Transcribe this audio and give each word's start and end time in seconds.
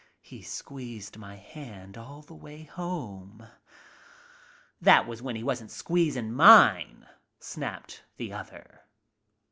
He 0.23 0.41
squeezed 0.41 1.17
my 1.19 1.35
handball 1.35 2.23
the 2.23 2.33
way 2.33 2.63
home." 2.63 3.47
"That 4.81 5.05
was 5.05 5.21
when 5.21 5.35
he 5.35 5.43
wasn't 5.43 5.69
squeezing 5.69 6.33
mine," 6.33 7.07
snapped 7.39 8.03
the 8.17 8.33
other. 8.33 8.81